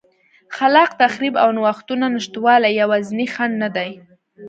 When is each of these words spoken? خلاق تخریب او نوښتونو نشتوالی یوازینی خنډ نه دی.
خلاق 0.55 0.91
تخریب 1.01 1.33
او 1.43 1.49
نوښتونو 1.57 2.05
نشتوالی 2.15 2.71
یوازینی 2.81 3.27
خنډ 3.33 3.53
نه 3.63 3.69
دی. 3.75 3.91